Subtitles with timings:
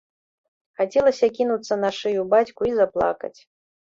[0.79, 3.37] Хацелася кінуцца на шыю бацьку і заплакаць.